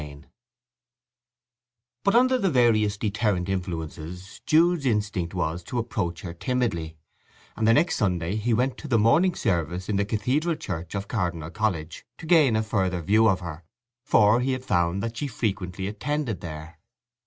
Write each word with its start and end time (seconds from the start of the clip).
III 0.01 0.23
But 2.03 2.15
under 2.15 2.39
the 2.39 2.49
various 2.49 2.97
deterrent 2.97 3.47
influences 3.47 4.41
Jude's 4.47 4.87
instinct 4.87 5.35
was 5.35 5.61
to 5.65 5.77
approach 5.77 6.21
her 6.21 6.33
timidly, 6.33 6.97
and 7.55 7.67
the 7.67 7.73
next 7.75 7.97
Sunday 7.97 8.35
he 8.35 8.51
went 8.51 8.79
to 8.79 8.87
the 8.87 8.97
morning 8.97 9.35
service 9.35 9.89
in 9.89 9.97
the 9.97 10.05
Cathedral 10.05 10.55
church 10.55 10.95
of 10.95 11.07
Cardinal 11.07 11.51
College 11.51 12.03
to 12.17 12.25
gain 12.25 12.55
a 12.55 12.63
further 12.63 13.03
view 13.03 13.27
of 13.29 13.41
her, 13.41 13.63
for 14.03 14.39
he 14.41 14.53
had 14.53 14.65
found 14.65 15.03
that 15.03 15.17
she 15.17 15.27
frequently 15.27 15.85
attended 15.85 16.41
there. 16.41 16.79